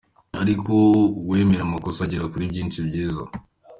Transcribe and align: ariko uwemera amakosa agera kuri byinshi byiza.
ariko 0.41 0.73
uwemera 1.21 1.61
amakosa 1.65 1.99
agera 2.03 2.29
kuri 2.31 2.51
byinshi 2.51 2.79
byiza. 2.87 3.21